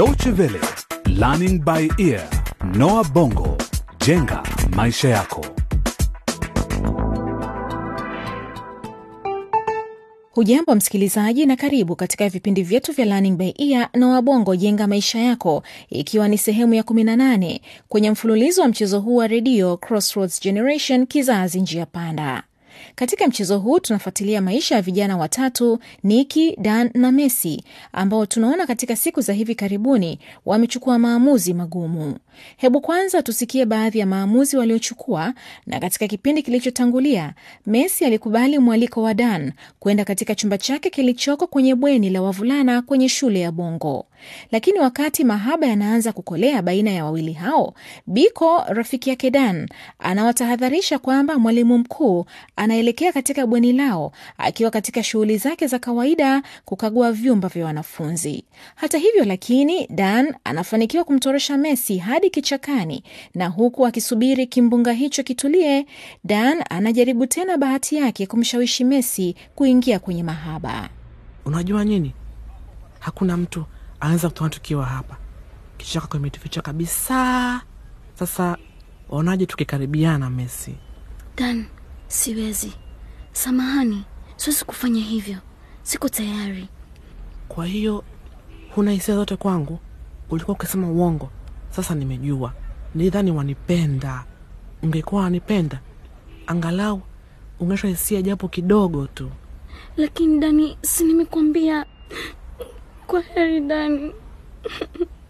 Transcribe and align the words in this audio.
Deutsche 0.00 0.30
Welle, 0.30 0.58
Learning 1.08 1.62
by 1.62 1.86
Ear, 1.98 2.26
Noah 2.74 3.04
Bongo, 3.12 3.56
jenga 4.06 4.42
maisha 4.76 5.08
yako. 5.08 5.46
Hujambo 10.30 10.74
msikilizaji, 10.74 11.46
na 11.46 11.56
karibu 11.56 11.96
katika 11.96 12.28
vipindi 12.28 12.62
vyetu 12.62 12.92
vya 12.92 13.04
Learning 13.04 13.36
by 13.36 13.52
Ear 13.58 13.88
na 13.94 14.08
Wabongo 14.08 14.56
jenga 14.56 14.86
maisha 14.86 15.18
yako, 15.18 15.62
ikiwa 15.90 16.28
ni 16.28 16.38
sehemu 16.38 16.74
ya 16.74 16.82
18 16.82 17.60
kwenye 17.88 18.10
mfululizo 18.10 18.62
wa 18.62 18.68
mchezo 18.68 19.00
huu 19.00 19.16
wa 19.16 19.26
redio 19.26 19.76
Crossroads 19.76 20.40
Generation, 20.40 21.06
kizazi 21.06 21.60
njia 21.60 21.86
panda. 21.86 22.42
Katika 22.94 23.28
mchezo 23.28 23.58
huu 23.58 23.78
tunafuatilia 23.80 24.40
maisha 24.40 24.74
ya 24.74 24.82
vijana 24.82 25.16
watatu 25.16 25.78
Niki, 26.02 26.56
Dan 26.60 26.90
na 26.94 27.12
Messi 27.12 27.64
ambao 27.92 28.26
tunaona 28.26 28.66
katika 28.66 28.96
siku 28.96 29.20
za 29.20 29.32
hivi 29.32 29.54
karibuni 29.54 30.18
wamechukua 30.46 30.98
maamuzi 30.98 31.54
magumu. 31.54 32.16
Hebu 32.56 32.80
kwanza 32.80 33.22
tusikie 33.22 33.66
baadhi 33.66 33.98
ya 33.98 34.06
maamuzi 34.06 34.56
waliochukua. 34.56 35.34
Na 35.66 35.80
katika 35.80 36.06
kipindi 36.08 36.42
kilichotangulia, 36.42 37.34
Messi 37.66 38.04
alikubali 38.04 38.58
mwaliko 38.58 39.02
wa 39.02 39.14
Dan 39.14 39.52
kwenda 39.78 40.04
katika 40.04 40.34
chumba 40.34 40.58
chake 40.58 40.90
kilichoko 40.90 41.46
kwenye 41.46 41.74
bweni 41.74 42.10
la 42.10 42.22
wavulana 42.22 42.82
kwenye 42.82 43.08
shule 43.08 43.40
ya 43.40 43.52
Bongo. 43.52 44.06
Lakini 44.52 44.78
wakati 44.78 45.24
mahaba 45.24 45.66
yanaanza 45.66 46.12
kukolea 46.12 46.62
baina 46.62 46.90
ya 46.90 47.04
wawili 47.04 47.32
hao, 47.32 47.74
Biko 48.06 48.64
rafiki 48.68 49.10
yake 49.10 49.30
Dan 49.30 49.68
anawatahadharisha 49.98 50.98
kwamba 50.98 51.38
mwalimu 51.38 51.78
mkuu 51.78 52.24
anaelekea 52.56 53.12
katika 53.12 53.46
bweni 53.46 53.72
lao 53.72 54.12
akiwa 54.38 54.70
katika 54.70 55.02
shughuli 55.02 55.38
zake 55.38 55.66
za 55.66 55.78
kawaida 55.78 56.42
kukagua 56.64 57.12
vyumba 57.12 57.48
vya 57.48 57.66
wanafunzi. 57.66 58.44
Hata 58.74 58.98
hivyo 58.98 59.24
lakini, 59.24 59.86
Dan 59.86 60.34
anafanikiwa 60.44 61.04
kumtorosha 61.04 61.56
Messi 61.56 61.98
hadi 61.98 62.30
kichakani, 62.30 63.02
na 63.34 63.48
huku 63.48 63.86
akisubiri 63.86 64.46
kimbunga 64.46 64.92
hicho 64.92 65.22
kitulie, 65.22 65.86
Dan 66.24 66.64
anajaribu 66.70 67.26
tena 67.26 67.56
bahati 67.58 67.96
yake 67.96 68.26
kumshawishi 68.26 68.84
Messi 68.84 69.34
kuingia 69.54 69.98
kwenye 69.98 70.22
mahaba. 70.22 70.88
Unajua 71.44 71.84
nini, 71.84 72.12
hakuna 72.98 73.36
mtu 73.36 73.64
anaweza 74.00 74.28
kutoa 74.28 74.48
tukiwa 74.50 74.86
hapa, 74.86 75.16
kichaka 75.76 76.06
kimetuficha 76.06 76.62
kabisa. 76.62 77.60
Sasa 78.14 78.56
waonaje 79.08 79.46
tukikaribiana, 79.46 80.30
Messi? 80.30 80.74
Dan, 81.36 81.64
siwezi. 82.08 82.72
Samahani, 83.32 84.04
siwezi 84.36 84.64
kufanya 84.64 85.00
hivyo, 85.00 85.36
siko 85.82 86.08
tayari. 86.08 86.68
Kwa 87.48 87.66
hiyo 87.66 88.04
huna 88.74 88.90
hisia 88.92 89.14
zote 89.14 89.36
kwangu? 89.36 89.78
Ulikuwa 90.30 90.54
ukisema 90.56 90.88
uongo. 90.88 91.30
Sasa 91.70 91.94
nimejua, 91.94 92.52
nidhani 92.94 93.30
wanipenda. 93.32 94.24
Ungekuwa 94.82 95.22
wanipenda, 95.22 95.80
angalau 96.46 97.02
ungesha 97.60 97.88
hisia 97.88 98.22
japo 98.22 98.48
kidogo 98.48 99.06
tu. 99.06 99.30
Lakini 99.96 100.40
Dani, 100.40 100.78
si 100.82 101.04
nimekwambia. 101.04 101.86
Kwa 103.10 103.20
heri 103.20 103.60
Dani. 103.60 104.12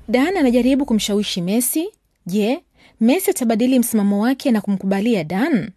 Dan 0.09 0.37
anajaribu 0.37 0.85
kumshawishi 0.87 1.43
Messi. 1.43 1.89
Je, 2.27 2.61
Messi 3.01 3.31
atabadili 3.31 3.79
msimamo 3.79 4.23
wake 4.23 4.51
na 4.51 4.61
kumkubalia 4.61 5.25
Dan? 5.25 5.71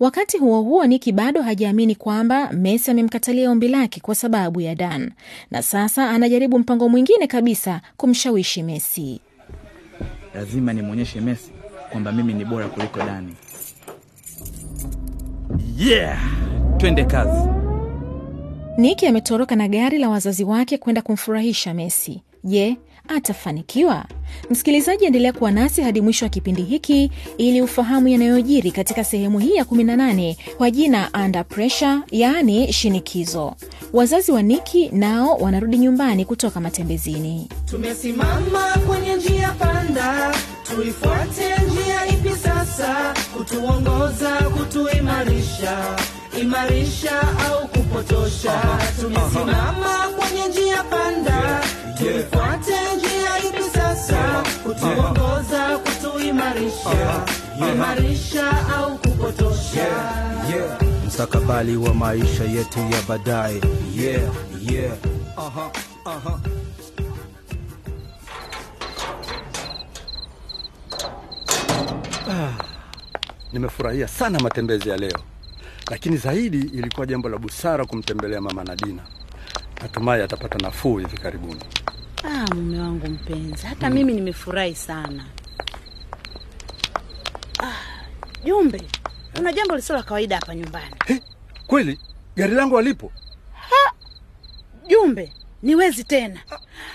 Wakati 0.00 0.38
huo 0.38 0.62
huo, 0.62 0.86
Niki 0.86 1.12
bado 1.12 1.42
hajaamini 1.42 1.94
kwamba 1.94 2.52
Messi 2.52 2.90
amemkatalia 2.90 3.50
ombi 3.50 3.68
lake 3.68 4.00
kwa 4.00 4.14
sababu 4.14 4.60
ya 4.60 4.74
Dan, 4.74 5.12
na 5.50 5.62
sasa 5.62 6.10
anajaribu 6.10 6.58
mpango 6.58 6.88
mwingine 6.88 7.26
kabisa 7.26 7.80
kumshawishi 7.96 8.62
Messi. 8.62 9.20
Lazima 10.34 10.72
nimwonyeshe 10.72 11.20
Messi 11.20 11.50
kwamba 11.90 12.12
mimi 12.12 12.34
ni 12.34 12.44
bora 12.44 12.68
kuliko 12.68 12.98
Dani. 12.98 13.34
Yeah, 15.78 16.18
twende 16.78 17.04
kazi. 17.04 17.48
Niki 18.76 19.06
ametoroka 19.06 19.56
na 19.56 19.68
gari 19.68 19.98
la 19.98 20.08
wazazi 20.08 20.44
wake 20.44 20.78
kwenda 20.78 21.02
kumfurahisha 21.02 21.74
Messi. 21.74 22.22
Je, 22.44 22.76
atafanikiwa? 23.08 24.04
Msikilizaji, 24.50 25.04
endelea 25.04 25.32
kuwa 25.32 25.50
nasi 25.50 25.82
hadi 25.82 26.00
mwisho 26.00 26.24
wa 26.24 26.28
kipindi 26.28 26.62
hiki 26.62 27.10
ili 27.38 27.62
ufahamu 27.62 28.08
yanayojiri 28.08 28.70
katika 28.70 29.04
sehemu 29.04 29.38
hii 29.38 29.54
ya 29.54 29.64
18 29.64 30.36
kwa 30.56 30.70
jina 30.70 31.10
Under 31.24 31.44
Pressure, 31.48 31.98
yaani 32.10 32.72
shinikizo. 32.72 33.54
Wazazi 33.92 34.32
wa 34.32 34.42
Niki 34.42 34.88
nao 34.88 35.36
wanarudi 35.36 35.78
nyumbani 35.78 36.24
kutoka 36.24 36.60
matembezini. 36.60 37.48
Tumesimama 37.70 38.74
kwenye 38.86 39.16
njia 39.16 39.50
panda, 39.50 40.34
tuifuate 40.62 41.44
njia 41.66 42.06
ipi 42.06 42.38
sasa? 42.42 43.14
Kutuongoza, 43.36 44.30
kutuimarisha, 44.36 45.96
imarisha 46.42 47.20
au 47.46 47.68
kupotosha? 47.68 48.52
Tumesimama 49.00 50.08
kwenye 50.18 50.46
njia 50.48 50.84
panda, 50.84 51.60
tuifuate 51.98 52.96
njia 52.96 53.38
ipi 53.48 53.62
sasa? 53.74 54.42
Kutuongoza, 54.62 55.78
kutuimarisha, 55.78 57.24
kuimarisha 57.58 58.50
au 58.76 58.98
kupotosha? 58.98 59.86
mstakabali 61.06 61.76
wa 61.76 61.94
maisha 61.94 62.44
yetu 62.44 62.78
ya 62.78 63.02
baadaye. 63.08 63.60
Ah, 72.30 72.52
nimefurahia 73.52 74.08
sana 74.08 74.40
matembezi 74.40 74.88
ya 74.88 74.96
leo, 74.96 75.18
lakini 75.92 76.16
zaidi 76.16 76.58
ilikuwa 76.58 77.06
jambo 77.06 77.28
la 77.28 77.38
busara 77.38 77.84
kumtembelea 77.84 78.40
mama 78.40 78.64
Nadina. 78.64 79.02
Natumai 79.82 80.22
atapata 80.22 80.58
nafuu 80.58 80.98
hivi 80.98 81.16
karibuni. 81.18 81.60
Ah, 82.24 82.54
mume 82.54 82.78
wangu 82.80 83.06
mpenzi, 83.06 83.66
hata 83.66 83.90
mimi 83.90 84.12
nimefurahi 84.12 84.74
sana. 84.74 85.24
Ah, 87.62 87.72
Jumbe, 88.44 88.82
kuna 89.36 89.52
jambo 89.52 89.76
lisilo 89.76 89.98
la 89.98 90.04
kawaida 90.04 90.36
hapa 90.36 90.54
nyumbani. 90.54 90.94
Kweli 91.66 91.98
gari 92.36 92.54
langu 92.54 92.78
alipo? 92.78 93.12
Jumbe, 94.88 95.32
ni 95.62 95.74
wezi 95.74 96.04
tena. 96.04 96.40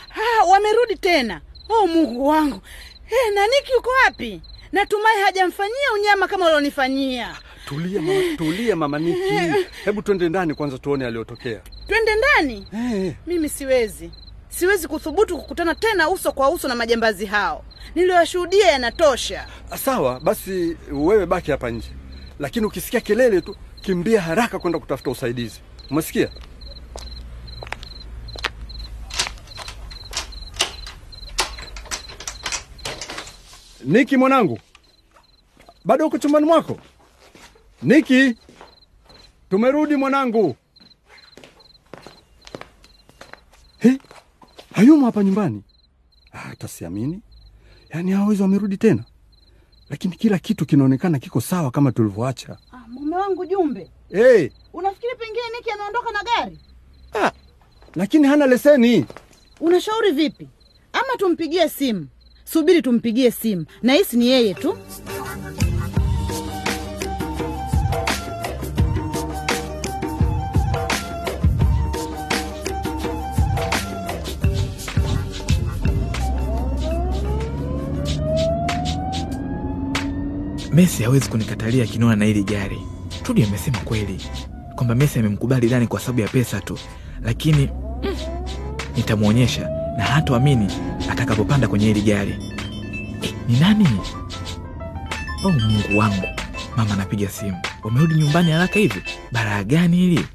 Ha, 0.10 0.44
wamerudi 0.52 0.96
tena. 0.96 1.42
Oh, 1.70 1.88
Mungu 1.88 2.28
wangu. 2.28 2.62
Hey, 3.06 3.34
Naniki 3.36 3.72
yuko 3.72 3.90
wapi? 4.06 4.42
Natumai 4.72 5.22
hajamfanyia 5.26 5.94
unyama 5.96 6.28
kama 6.28 6.46
ulionifanyia. 6.46 7.36
Tulia 7.68 8.02
mama, 8.02 8.22
tulia 8.38 8.76
mama 8.76 9.00
Niki, 9.00 9.20
hebu 9.86 10.02
twende 10.02 10.30
ndani 10.30 10.54
kwanza 10.54 10.78
tuone 10.78 11.06
aliyotokea. 11.06 11.62
Twende 11.88 12.12
ndani. 12.16 12.68
Hey. 12.72 13.12
Mimi 13.28 13.50
siwezi, 13.50 14.12
siwezi 14.50 14.88
kuthubutu 14.88 15.38
kukutana 15.38 15.76
tena 15.76 16.10
uso 16.10 16.32
kwa 16.32 16.50
uso 16.50 16.68
na 16.68 16.76
majambazi 16.76 17.26
hao. 17.26 17.64
Niliyoshuhudia 17.96 18.68
yanatosha. 18.68 19.48
sawa 19.78 20.20
basi, 20.20 20.78
wewe 20.92 21.26
baki 21.26 21.52
hapa 21.52 21.70
nje, 21.70 21.88
lakini 22.40 22.66
ukisikia 22.66 23.02
kelele 23.02 23.42
tu 23.42 23.56
kimbia 23.82 24.22
haraka 24.22 24.60
kwenda 24.60 24.80
kutafuta 24.80 25.12
usaidizi. 25.12 25.62
Umesikia? 25.92 26.30
Niki 33.84 34.18
mwanangu, 34.18 34.60
bado 35.86 36.08
uko 36.08 36.18
chumbani 36.18 36.46
mwako? 36.46 36.80
Niki, 37.84 38.36
tumerudi 39.50 39.96
mwanangu. 39.96 40.56
He, 43.80 43.98
hayumo 44.74 45.06
hapa 45.06 45.24
nyumbani. 45.24 45.64
Ah, 46.32 46.38
Hata 46.38 46.68
siamini, 46.68 47.22
yaani 47.90 48.12
hao 48.12 48.28
wezi 48.28 48.42
wamerudi 48.42 48.78
tena, 48.78 49.04
lakini 49.90 50.16
kila 50.16 50.40
kitu 50.40 50.66
kinaonekana 50.66 51.20
kiko 51.20 51.42
sawa 51.42 51.72
kama 51.72 51.92
tulivyoacha. 51.92 52.58
Ah, 52.72 52.88
mume 52.88 53.16
wangu 53.16 53.46
Jumbe, 53.46 53.92
Hey, 54.10 54.50
unafikiri 54.74 55.16
pengine 55.16 55.44
Niki 55.58 55.72
ameondoka 55.72 56.12
na 56.12 56.20
gari? 56.24 56.60
ah, 57.14 57.32
lakini 57.96 58.28
hana 58.28 58.46
leseni. 58.48 59.06
Unashauri 59.60 60.12
vipi? 60.12 60.48
Ama 60.94 61.18
tumpigie 61.18 61.70
simu? 61.70 62.08
Subiri 62.44 62.82
tumpigie 62.82 63.32
simu, 63.32 63.66
nahisi 63.82 64.18
ni 64.18 64.28
yeye 64.28 64.54
tu. 64.54 64.78
Messi 80.78 81.04
hawezi 81.04 81.30
kunikatalia 81.30 81.84
akinona 81.84 82.16
na 82.16 82.26
hili 82.26 82.44
gari. 82.44 82.82
Tudi 83.24 83.44
amesema 83.44 83.78
kweli 83.80 84.22
kwamba 84.76 84.96
Messi 84.96 85.20
amemkubali 85.20 85.70
Dani 85.70 85.88
kwa 85.88 86.00
sababu 86.00 86.22
ya 86.22 86.28
pesa 86.28 86.62
tu, 86.62 86.80
lakini 87.22 87.70
mm, 88.04 88.16
nitamwonyesha 88.96 89.70
na 89.98 90.04
hatoamini 90.04 90.68
atakapopanda 91.10 91.68
kwenye 91.68 91.86
hili 91.86 92.02
gari. 92.02 92.32
Eh, 93.22 93.34
ni 93.48 93.60
nani? 93.60 93.88
Oh, 95.46 95.50
Mungu 95.52 95.98
wangu! 96.00 96.28
Mama 96.76 96.94
anapiga 96.94 97.30
simu, 97.30 97.58
wamerudi 97.84 98.14
nyumbani 98.16 98.52
haraka 98.52 98.80
hivi? 98.80 99.04
Baraa 99.32 99.64
gani 99.64 99.98
hili? 99.98 100.26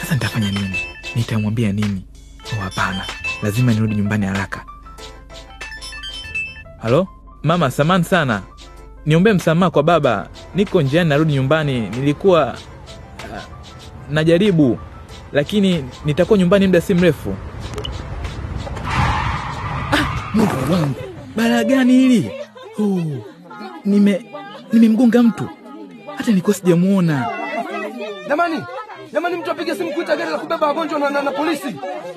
Sasa 0.00 0.14
nitafanya 0.14 0.50
nini? 0.50 0.76
Nitamwambia 1.16 1.72
nini? 1.72 2.04
Oh, 2.52 2.70
lazima 3.42 3.72
nirudi 3.72 3.94
nyumbani 3.94 4.26
haraka. 4.26 4.64
Halo 6.78 7.08
mama, 7.42 7.70
samani 7.70 8.04
sana, 8.04 8.42
niombee 9.06 9.32
msamaha 9.32 9.70
kwa 9.70 9.82
baba. 9.82 10.28
Niko 10.54 10.82
njiani 10.82 11.08
narudi 11.10 11.32
nyumbani, 11.32 11.80
nilikuwa 11.80 12.46
uh, 13.30 13.42
najaribu, 14.10 14.78
lakini 15.32 15.84
nitakuwa 16.04 16.38
nyumbani 16.38 16.66
muda 16.66 16.80
si 16.80 16.94
mrefu. 16.94 17.34
Ah, 19.92 20.30
Mungu 20.34 20.72
wangu, 20.72 20.94
balaa 21.36 21.64
gani 21.64 21.92
hili? 21.92 22.30
Oh, 22.78 23.00
nime 23.84 24.26
nimemgonga 24.72 25.22
mtu, 25.22 25.48
hata 26.16 26.30
nilikuwa 26.30 26.54
sijamuona. 26.56 27.28
Jamani, 28.28 28.62
jamani, 29.12 29.36
mtu 29.36 29.50
apige 29.50 29.74
simu 29.74 29.92
kuita 29.92 30.16
gari 30.16 30.30
la 30.30 30.38
kubeba 30.38 30.66
wagonjwa 30.66 30.98
na, 30.98 31.10
na, 31.10 31.22
na 31.22 31.30
polisi 31.30 31.76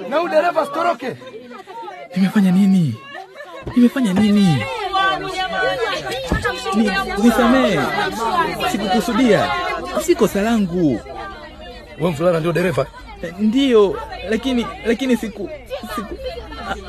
na 0.10 0.18
huyu 0.18 0.30
dereva 0.30 0.62
asitoroke. 0.62 1.16
Nimefanya 2.16 2.52
nini? 2.52 2.96
Nimefanya 3.76 4.14
nini? 4.14 4.64
Ni, 6.76 6.90
nisamee, 7.24 7.80
sikukusudia, 8.72 9.52
si 10.02 10.16
kosa 10.16 10.42
langu. 10.42 11.00
Wewe 12.00 12.12
mvulana 12.12 12.40
ndio 12.40 12.54
dereva? 12.54 12.86
Ndiyo, 13.40 14.00
lakini 14.30 14.68
lakini 14.86 15.18
siku, 15.18 15.50
siku 15.96 16.16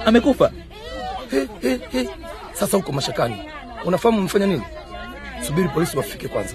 amekufa. 0.07 0.51
He, 1.31 1.49
he, 1.63 1.81
he. 1.93 2.09
Sasa 2.53 2.77
uko 2.77 2.93
mashakani, 2.93 3.37
unafahamu 3.85 4.19
umefanya 4.19 4.47
nini? 4.47 4.63
Subiri 5.47 5.69
polisi 5.69 5.97
wafike 5.97 6.29
kwanza. 6.29 6.55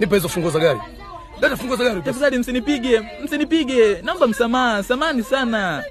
Nipe 0.00 0.14
hizo 0.14 0.28
funguo 0.28 0.50
za 0.50 0.58
gari. 0.58 0.80
Dada, 1.40 1.56
funguo 1.56 1.76
za 1.76 1.84
gari. 1.84 2.02
Tafadhali 2.02 2.38
msinipige, 2.38 3.02
msinipige, 3.24 4.00
naomba 4.02 4.26
msamaha, 4.26 4.82
samani 4.82 5.22
sana. 5.22 5.84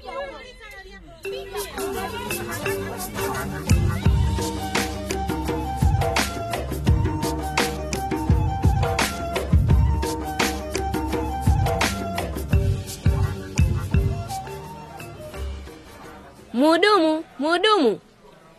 Mhudumu, 17.46 17.98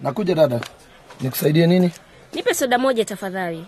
Nakuja 0.01 0.35
dada, 0.35 0.59
nikusaidie 1.21 1.67
nini? 1.67 1.91
nipe 2.33 2.53
soda 2.53 2.77
moja 2.77 3.05
tafadhali. 3.05 3.65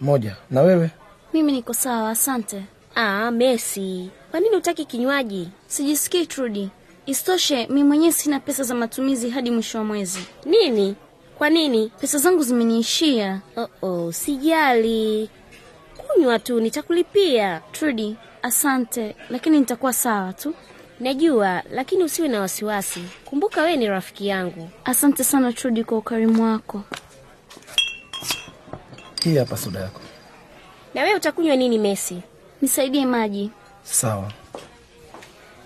Moja. 0.00 0.36
Na 0.50 0.62
wewe? 0.62 0.90
Mimi 1.32 1.52
niko 1.52 1.74
sawa, 1.74 2.10
asante. 2.10 2.62
Ah, 2.94 3.30
Messi, 3.30 4.10
kwa 4.30 4.40
nini 4.40 4.56
utaki 4.56 4.84
kinywaji? 4.84 5.48
Sijisikii 5.66 6.26
Trudi. 6.26 6.70
Isitoshe, 7.06 7.66
mi 7.66 7.84
mwenyewe 7.84 8.12
sina 8.12 8.40
pesa 8.40 8.62
za 8.62 8.74
matumizi 8.74 9.30
hadi 9.30 9.50
mwisho 9.50 9.78
wa 9.78 9.84
mwezi. 9.84 10.20
Nini? 10.44 10.96
Kwa 11.38 11.50
nini? 11.50 11.92
Pesa 12.00 12.18
zangu 12.18 12.42
zimeniishia. 12.42 13.40
Oh, 13.56 13.68
oh, 13.82 14.12
sijali, 14.12 15.30
kunywa 15.96 16.38
tu, 16.38 16.60
nitakulipia. 16.60 17.60
Trudi, 17.72 18.16
asante, 18.42 19.16
lakini 19.30 19.58
nitakuwa 19.60 19.92
sawa 19.92 20.32
tu. 20.32 20.54
Najua, 21.02 21.62
lakini 21.70 22.04
usiwe 22.04 22.28
na 22.28 22.40
wasiwasi. 22.40 23.04
Kumbuka 23.24 23.62
wewe 23.62 23.76
ni 23.76 23.86
rafiki 23.86 24.26
yangu. 24.26 24.70
Asante 24.84 25.24
sana 25.24 25.52
Trudi 25.52 25.84
kwa 25.84 25.98
ukarimu 25.98 26.42
wako. 26.44 26.82
Hii 29.24 29.36
hapa 29.36 29.56
soda 29.56 29.80
yako. 29.80 30.00
Na 30.94 31.02
wewe 31.02 31.14
utakunywa 31.16 31.56
nini 31.56 31.78
Messi? 31.78 32.22
Nisaidie 32.60 33.06
maji. 33.06 33.50
Sawa. 33.82 34.32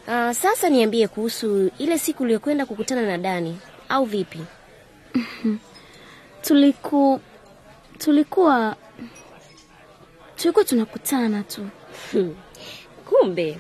Uh, 0.09 0.33
sasa 0.33 0.69
niambie 0.69 1.09
kuhusu 1.09 1.71
ile 1.79 1.99
siku 1.99 2.23
uliyokwenda 2.23 2.67
kukutana 2.67 3.03
na 3.03 3.19
Dani 3.19 3.59
au 3.89 4.05
vipi? 4.05 4.41
Tuliku 6.43 7.21
tulikuwa 7.99 8.77
tulikuwa 10.37 10.65
tunakutana 10.65 11.43
tu. 11.43 11.69
Kumbe 13.09 13.59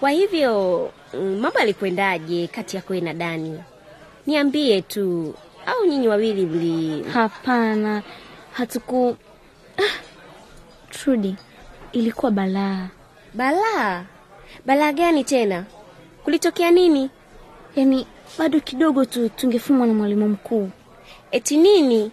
kwa 0.00 0.10
hivyo 0.10 0.90
mm, 1.14 1.38
mambo 1.40 1.58
yalikwendaje 1.58 2.46
kati 2.46 2.76
yako 2.76 2.94
na 2.94 3.14
Dani? 3.14 3.60
Niambie 4.26 4.82
tu, 4.82 5.34
au 5.66 5.86
nyinyi 5.86 6.08
wawili 6.08 6.46
mli? 6.46 7.02
Hapana, 7.02 8.02
hatuku 8.52 9.16
ah, 9.78 9.98
Trudy, 10.90 11.36
ilikuwa 11.92 12.30
balaa. 12.30 12.88
Balaa? 13.34 14.04
Balaa 14.66 14.92
gani 14.92 15.24
tena? 15.24 15.64
Kulitokea 16.24 16.70
nini? 16.70 17.10
Yaani 17.76 18.06
bado 18.38 18.60
kidogo 18.60 19.04
tu 19.04 19.28
tungefumwa 19.28 19.86
na 19.86 19.94
mwalimu 19.94 20.28
mkuu. 20.28 20.70
Eti 21.30 21.56
nini? 21.56 22.10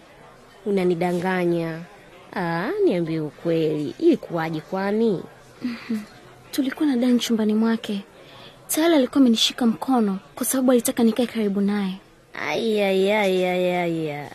Unanidanganya. 0.66 1.80
Ah, 2.36 2.70
niambie 2.84 3.20
ukweli, 3.20 3.94
ilikuwaje 3.98 4.60
kwani? 4.60 5.22
Tulikuwa 6.56 6.88
na 6.88 6.96
Dani 6.96 7.18
chumbani 7.18 7.54
mwake. 7.54 8.04
Tayari 8.68 8.94
alikuwa 8.94 9.20
amenishika 9.20 9.66
mkono 9.66 10.18
kwa 10.34 10.46
sababu 10.46 10.72
alitaka 10.72 11.02
nikae 11.02 11.26
karibu 11.26 11.60
naye. 11.60 11.94
Ayayayayaya, 12.48 14.30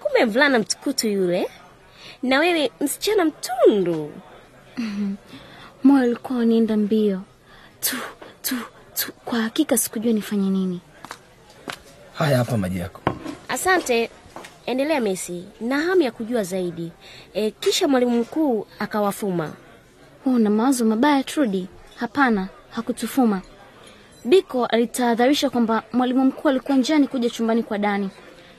kumbe 0.00 0.24
mvulana 0.24 0.58
mtukutu 0.58 1.08
yule, 1.08 1.50
na 2.22 2.38
wewe 2.38 2.70
msichana 2.80 3.24
mtundu. 3.24 4.12
Moyo 5.84 6.06
ulikuwa 6.06 6.38
unienda 6.38 6.76
mbio 6.76 7.22
tu 7.80 7.96
tu 8.42 8.54
tu. 8.94 9.12
Kwa 9.24 9.40
hakika 9.42 9.78
sikujua 9.78 10.12
nifanye 10.12 10.50
nini. 10.50 10.80
Haya 12.14 12.36
hapa 12.38 12.56
maji 12.56 12.78
yako. 12.78 13.00
Asante, 13.48 14.10
endelea 14.66 15.00
mesi 15.00 15.44
na 15.60 15.80
hamu 15.80 16.02
ya 16.02 16.10
kujua 16.10 16.42
zaidi. 16.44 16.92
E, 17.34 17.50
kisha 17.50 17.88
mwalimu 17.88 18.20
mkuu 18.20 18.66
akawafuma. 18.78 19.52
Wewe 20.26 20.36
una 20.38 20.50
mawazo 20.50 20.84
mabaya 20.84 21.24
Trudi? 21.24 21.68
Hapana, 21.96 22.48
hakutufuma. 22.70 23.42
Biko 24.24 24.66
alitahadharisha 24.66 25.50
kwamba 25.50 25.82
mwalimu 25.92 26.24
mkuu 26.24 26.48
alikuwa 26.48 26.78
njiani 26.78 27.08
kuja 27.08 27.30
chumbani 27.30 27.62
kwa 27.62 27.78
Dani 27.78 28.10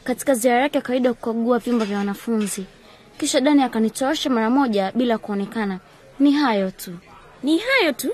katika 0.03 0.33
ziara 0.33 0.61
yake 0.61 0.77
ya 0.77 0.81
kawaida 0.81 1.09
ya 1.09 1.13
kukagua 1.13 1.59
vyumba 1.59 1.85
vya 1.85 1.97
wanafunzi. 1.97 2.65
Kisha 3.17 3.41
Dani 3.41 3.63
akanitorosha 3.63 4.29
mara 4.29 4.49
moja 4.49 4.91
bila 4.95 5.17
kuonekana. 5.17 5.79
Ni 6.19 6.31
hayo 6.31 6.71
tu. 6.71 6.91
Ni 7.43 7.57
hayo 7.57 7.91
tu, 7.91 8.09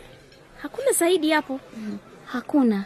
hakuna 0.62 0.92
zaidi 0.92 1.32
hapo. 1.32 1.60
Hakuna. 2.25 2.86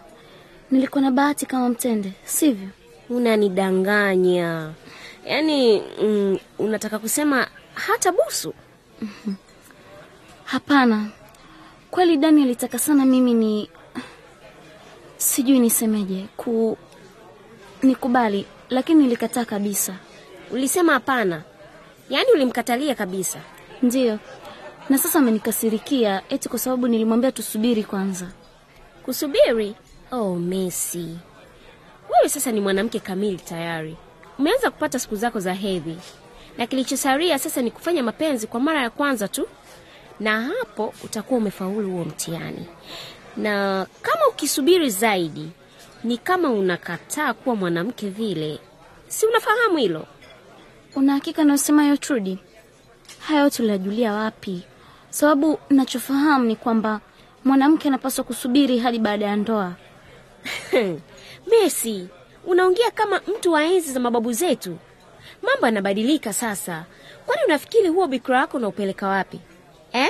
Nilikuwa 0.72 1.02
na 1.02 1.12
bahati 1.12 1.46
kama 1.46 1.70
mtende, 1.70 2.14
sivyo? 2.26 2.68
Unanidanganya. 3.10 4.72
Yaani 5.26 5.84
mm, 6.04 6.38
unataka 6.60 7.00
kusema 7.00 7.48
hata 7.74 8.12
busu? 8.12 8.54
Hapana. 10.52 11.08
Kweli 11.92 12.18
Dani 12.18 12.44
alitaka 12.44 12.80
sana 12.80 13.06
mimi 13.06 13.34
ni 13.34 13.70
sijui 15.18 15.60
nisemeje, 15.60 16.26
ku 16.38 16.78
nikubali, 17.84 18.46
lakini 18.70 19.04
nilikataa 19.04 19.46
kabisa. 19.46 19.96
Ulisema 20.52 20.94
hapana, 20.94 21.42
yaani 22.10 22.32
ulimkatalia 22.32 22.96
kabisa? 22.96 23.40
Ndiyo, 23.82 24.20
na 24.90 24.98
sasa 24.98 25.20
amenikasirikia 25.20 26.22
eti 26.30 26.50
kwa 26.50 26.60
sababu 26.60 26.88
nilimwambia 26.88 27.32
tusubiri 27.32 27.84
kwanza. 27.84 28.28
Kusubiri? 29.06 29.76
Oh, 30.12 30.36
Messi, 30.36 31.18
wewe 32.10 32.30
sasa 32.30 32.52
ni 32.52 32.60
mwanamke 32.62 33.00
kamili 33.00 33.38
tayari. 33.38 33.98
Umeanza 34.40 34.72
kupata 34.72 35.00
siku 35.00 35.16
zako 35.16 35.40
za 35.40 35.54
hedhi, 35.54 35.98
na 36.58 36.68
kilichosalia 36.68 37.40
sasa 37.40 37.62
ni 37.62 37.72
kufanya 37.72 38.04
mapenzi 38.04 38.48
kwa 38.48 38.60
mara 38.60 38.82
ya 38.82 38.90
kwanza 38.90 39.28
tu, 39.28 39.48
na 40.22 40.42
hapo 40.42 40.94
utakuwa 41.04 41.38
umefaulu 41.38 41.92
huo 41.92 42.06
mtihani. 42.06 42.66
Na 43.38 43.88
kama 44.02 44.28
ukisubiri 44.28 44.90
zaidi, 44.90 45.50
ni 46.04 46.18
kama 46.18 46.50
unakataa 46.50 47.34
kuwa 47.34 47.56
mwanamke 47.56 48.10
vile. 48.10 48.60
Si 49.08 49.26
unafahamu 49.26 49.78
hilo? 49.78 50.06
Una 50.96 51.14
hakika 51.14 51.58
hiyo 51.84 51.98
Trudi? 51.98 52.40
Haya 53.20 53.40
yote 53.42 53.64
uliyajulia 53.64 54.14
wapi? 54.14 54.64
Sababu 55.10 55.60
nachofahamu 55.70 56.46
ni 56.46 56.56
kwamba 56.56 57.00
mwanamke 57.46 57.88
anapaswa 57.88 58.24
kusubiri 58.24 58.80
hadi 58.80 59.00
baada 59.00 59.26
ya 59.26 59.36
ndoa. 59.36 59.74
Messi, 61.52 62.08
unaongea 62.46 62.92
kama 62.92 63.22
mtu 63.28 63.52
wa 63.52 63.64
enzi 63.64 63.92
za 63.94 64.00
mababu 64.00 64.34
zetu. 64.34 64.78
Mambo 65.44 65.66
yanabadilika 65.66 66.34
sasa. 66.34 66.86
Kwani 67.26 67.42
unafikiri 67.46 67.90
huo 67.90 68.08
bikira 68.08 68.40
wako 68.40 68.58
unaupeleka 68.58 69.08
wapi 69.08 69.40
eh? 69.94 70.10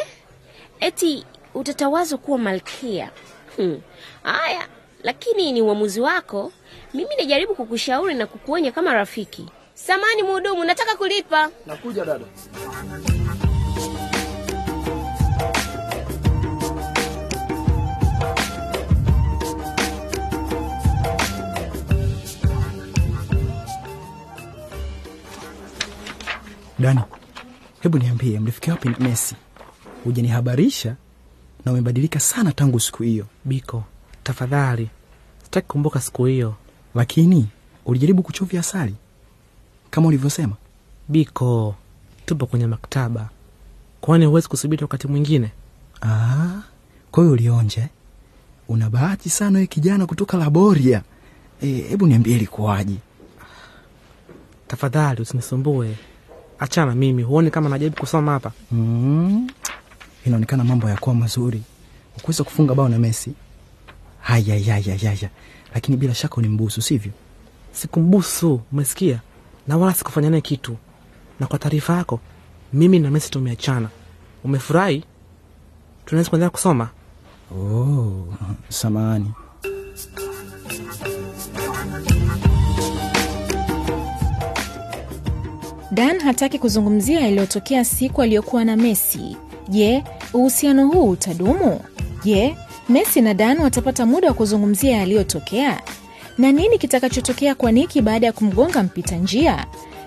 Eti 0.79 1.25
utatawazwa 1.53 2.17
kuwa 2.17 2.37
malkia? 2.37 3.11
Hmm. 3.55 3.81
Haya, 4.23 4.67
lakini 5.03 5.51
ni 5.51 5.61
uamuzi 5.61 6.01
wako. 6.01 6.51
Mimi 6.93 7.15
najaribu 7.15 7.55
kukushauri 7.55 8.13
na 8.13 8.25
kukuonya 8.27 8.71
kama 8.71 8.93
rafiki. 8.93 9.45
Samani 9.73 10.23
mhudumu, 10.23 10.63
nataka 10.63 10.95
kulipa. 10.95 11.49
Nakuja 11.65 12.05
dada. 12.05 12.25
Dani, 26.79 27.01
hebu 27.81 27.97
niambie, 27.97 28.39
mlifikia 28.39 28.73
wapi 28.73 28.89
na 28.89 28.97
Messi? 28.99 29.35
Hujanihabarisha 30.03 30.95
na 31.65 31.71
umebadilika 31.71 32.19
sana 32.19 32.51
tangu 32.51 32.79
siku 32.79 33.03
hiyo. 33.03 33.25
Biko, 33.45 33.83
tafadhali, 34.23 34.89
sitaki 35.43 35.67
kukumbuka 35.67 36.01
siku 36.01 36.25
hiyo. 36.25 36.55
Lakini 36.95 37.47
ulijaribu 37.85 38.23
kuchovya 38.23 38.59
asali 38.59 38.95
kama 39.91 40.07
ulivyosema. 40.07 40.55
Biko, 41.07 41.75
tupo 42.25 42.45
kwenye 42.45 42.67
maktaba, 42.67 43.29
kwani 44.01 44.25
huwezi 44.25 44.47
kusubiri 44.47 44.83
wakati 44.83 45.07
mwingine? 45.07 45.51
Ah, 46.01 46.61
kwa 47.11 47.23
hiyo 47.23 47.33
ulionja. 47.33 47.81
eh? 47.81 47.87
Una 48.67 48.89
bahati 48.89 49.29
sana 49.29 49.55
wewe 49.57 49.67
kijana 49.67 50.05
kutoka 50.05 50.37
Laboria. 50.37 51.01
Hebu 51.61 52.05
e, 52.05 52.09
niambie 52.09 52.35
ilikuwaje? 52.35 52.95
Tafadhali 54.67 55.21
usinisumbue, 55.21 55.97
achana 56.59 56.95
mimi. 56.95 57.23
Huoni 57.23 57.51
kama 57.51 57.69
najaribu 57.69 57.97
kusoma 57.97 58.31
hapa? 58.31 58.51
Mm, 58.71 59.49
inaonekana 60.25 60.63
mambo 60.63 60.89
yakuwa 60.89 61.15
mazuri. 61.15 61.61
Ukuweza 62.17 62.43
kufunga 62.43 62.75
bao 62.75 62.89
na 62.89 62.99
Messi. 62.99 63.33
Haya, 64.21 64.73
haya, 64.73 64.97
haya. 64.97 65.29
Lakini 65.73 65.97
bila 65.97 66.15
shaka 66.15 66.35
ulimbusu, 66.35 66.81
sivyo? 66.81 67.11
Sikumbusu, 67.71 68.61
umesikia? 68.71 69.19
Na 69.67 69.77
wala 69.77 69.93
sikufanya 69.93 70.29
naye 70.29 70.41
kitu. 70.41 70.77
Na 71.39 71.47
kwa 71.47 71.59
taarifa 71.59 71.97
yako, 71.97 72.19
mimi 72.73 72.99
na 72.99 73.11
Messi 73.11 73.31
tumeachana. 73.31 73.89
Umefurahi? 74.43 75.03
Tunaweza 76.05 76.29
kuendelea 76.29 76.49
kusoma? 76.49 76.89
Oh, 77.55 78.27
samahani. 78.69 79.31
Dan 85.91 86.19
hataki 86.19 86.59
kuzungumzia 86.59 87.19
yaliyotokea 87.19 87.85
siku 87.85 88.21
aliyokuwa 88.21 88.65
na 88.65 88.77
Messi. 88.77 89.37
Je, 89.69 90.03
uhusiano 90.33 90.87
huu 90.87 91.09
utadumu? 91.09 91.79
Je, 92.23 92.55
Messi 92.89 93.21
na 93.21 93.33
Dan 93.33 93.59
watapata 93.59 94.05
muda 94.05 94.27
wa 94.27 94.33
kuzungumzia 94.33 94.97
yaliyotokea? 94.97 95.81
Na 96.37 96.51
nini 96.51 96.77
kitakachotokea 96.77 97.55
kwa 97.55 97.71
Niki 97.71 98.01
baada 98.01 98.27
ya 98.27 98.33
kumgonga 98.33 98.83
mpita 98.83 99.15
njia? 99.15 99.65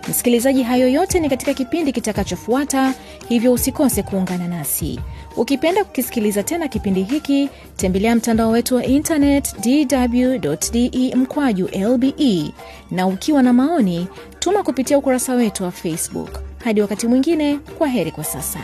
Msikilizaji, 0.09 0.63
hayo 0.63 0.89
yote 0.89 1.21
ni 1.21 1.29
katika 1.29 1.55
kipindi 1.55 1.93
kitakachofuata, 1.93 2.95
hivyo 3.29 3.53
usikose 3.53 4.03
kuungana 4.03 4.49
nasi. 4.49 5.01
Ukipenda 5.37 5.85
kukisikiliza 5.85 6.43
tena 6.43 6.69
kipindi 6.69 7.03
hiki, 7.03 7.49
tembelea 7.77 8.17
mtandao 8.17 8.51
wetu 8.51 8.77
wa 8.77 8.85
internet 8.85 9.55
dw.de 9.61 11.15
mkwaju 11.17 11.69
lbe, 11.95 12.51
na 12.91 13.07
ukiwa 13.07 13.43
na 13.43 13.53
maoni, 13.53 14.07
tuma 14.39 14.63
kupitia 14.63 14.99
ukurasa 14.99 15.35
wetu 15.35 15.65
wa 15.65 15.71
Facebook. 15.71 16.41
Hadi 16.65 16.81
wakati 16.81 17.07
mwingine, 17.07 17.59
kwa 17.79 17.89
heri 17.89 18.11
kwa 18.11 18.25
sasa. 18.25 18.59